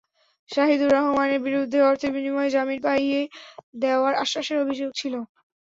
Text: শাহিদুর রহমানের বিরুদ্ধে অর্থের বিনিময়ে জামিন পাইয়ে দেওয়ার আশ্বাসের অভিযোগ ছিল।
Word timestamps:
শাহিদুর 0.49 0.93
রহমানের 0.93 1.39
বিরুদ্ধে 1.45 1.77
অর্থের 1.81 2.11
বিনিময়ে 2.15 2.53
জামিন 2.55 2.79
পাইয়ে 2.85 3.19
দেওয়ার 3.81 4.13
আশ্বাসের 4.23 4.57
অভিযোগ 4.63 4.89
ছিল। 4.95 5.13